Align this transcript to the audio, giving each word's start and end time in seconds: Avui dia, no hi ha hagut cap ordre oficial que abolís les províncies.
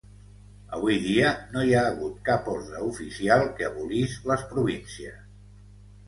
Avui 0.75 0.95
dia, 1.01 1.33
no 1.55 1.65
hi 1.67 1.75
ha 1.79 1.83
hagut 1.89 2.15
cap 2.29 2.47
ordre 2.53 2.81
oficial 2.85 3.43
que 3.59 3.67
abolís 3.67 4.15
les 4.31 4.47
províncies. 4.55 5.21